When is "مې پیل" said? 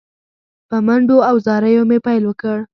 1.89-2.23